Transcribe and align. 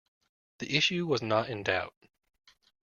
The 0.57 0.75
issue 0.77 1.05
was 1.05 1.21
not 1.21 1.47
in 1.47 1.61
doubt. 1.61 1.93